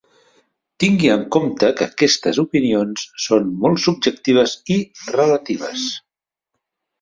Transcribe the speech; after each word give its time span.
Tingui 0.83 1.09
en 1.15 1.25
compte 1.35 1.67
que 1.81 1.87
aquestes 1.89 2.39
opinions 2.43 3.03
són 3.27 3.53
molt 3.67 3.83
subjectives 3.85 4.55
i 4.77 4.79
relatives. 5.19 5.85